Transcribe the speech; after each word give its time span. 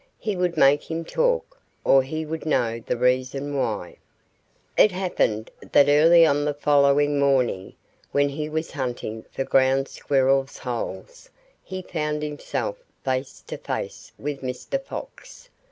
He 0.17 0.35
would 0.35 0.57
make 0.57 0.89
him 0.89 1.05
talk, 1.05 1.61
or 1.83 2.01
he 2.01 2.25
would 2.25 2.43
know 2.43 2.79
the 2.83 2.97
reason 2.97 3.55
why. 3.55 3.97
It 4.75 4.91
happened 4.91 5.51
that 5.61 5.87
early 5.89 6.25
on 6.25 6.43
the 6.43 6.55
following 6.55 7.19
morning, 7.19 7.75
when 8.11 8.27
he 8.29 8.49
was 8.49 8.71
hunting 8.71 9.25
for 9.31 9.43
Ground 9.43 9.87
Squirrel's 9.87 10.57
holes, 10.57 11.29
he 11.63 11.83
found 11.83 12.23
himself 12.23 12.77
face 13.05 13.43
to 13.45 13.59
face 13.59 14.11
with 14.17 14.41
Mr. 14.41 14.81
Fox. 14.81 15.51